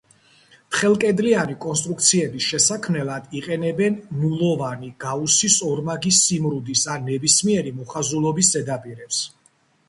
თხელკედლიანი 0.75 1.55
კონსტრუქციების 1.65 2.47
შესაქმნელად 2.53 3.35
იყენებენ 3.41 3.99
ნულოვანი, 4.23 4.89
გაუსის 5.05 5.59
ორმაგი 5.69 6.15
სიმრუდის 6.21 6.87
ან 6.97 7.07
ნებისმიერი 7.11 7.75
მოხაზულობის 7.83 8.51
ზედაპირებს. 8.57 9.23